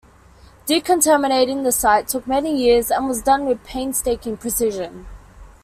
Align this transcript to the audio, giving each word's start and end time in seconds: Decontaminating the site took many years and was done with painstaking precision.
Decontaminating 0.65 1.63
the 1.63 1.71
site 1.71 2.07
took 2.07 2.25
many 2.25 2.57
years 2.59 2.89
and 2.89 3.07
was 3.07 3.21
done 3.21 3.45
with 3.45 3.63
painstaking 3.63 4.35
precision. 4.35 5.05